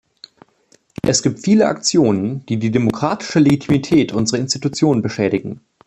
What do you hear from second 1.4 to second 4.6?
viele Aktionen, die die demokratische Legitimität unserer